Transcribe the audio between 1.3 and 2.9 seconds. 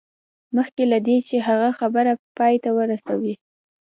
هغه خبره پای ته